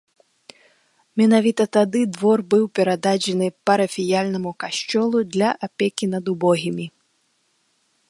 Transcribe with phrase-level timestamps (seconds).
[1.21, 6.85] Менавіта тады двор быў перададзены парафіяльнаму касцёлу для апекі над убогімі.